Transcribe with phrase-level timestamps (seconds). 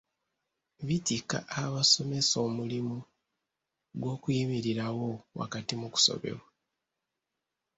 [0.87, 2.97] Bitikka abasomesa omulimu
[3.99, 6.45] gw’okuyimirirawo wakati mu kusoberwa.